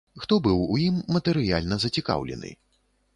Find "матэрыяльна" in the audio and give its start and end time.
1.17-1.75